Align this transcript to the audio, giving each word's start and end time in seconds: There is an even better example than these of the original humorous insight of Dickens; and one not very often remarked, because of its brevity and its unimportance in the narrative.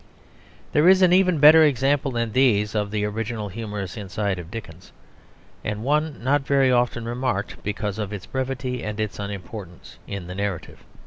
There 0.71 0.89
is 0.89 1.03
an 1.03 1.13
even 1.13 1.37
better 1.37 1.61
example 1.63 2.09
than 2.09 2.31
these 2.31 2.73
of 2.73 2.89
the 2.89 3.05
original 3.05 3.49
humorous 3.49 3.95
insight 3.95 4.39
of 4.39 4.49
Dickens; 4.49 4.91
and 5.63 5.83
one 5.83 6.23
not 6.23 6.41
very 6.41 6.71
often 6.71 7.05
remarked, 7.05 7.61
because 7.61 7.99
of 7.99 8.11
its 8.11 8.25
brevity 8.25 8.83
and 8.83 8.99
its 8.99 9.19
unimportance 9.19 9.99
in 10.07 10.25
the 10.25 10.33
narrative. 10.33 10.83